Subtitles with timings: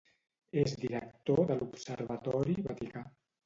[0.61, 3.09] És director de l’Observatori Vaticà.